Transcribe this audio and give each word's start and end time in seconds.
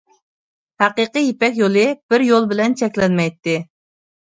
ھەقىقىي 0.83 1.29
يىپەك 1.29 1.61
يولى 1.63 1.85
بىر 2.09 2.29
يول 2.33 2.51
بىلەن 2.57 2.79
چەكلەنمەيتتى. 2.85 3.61